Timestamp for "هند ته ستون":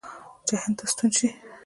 0.61-1.09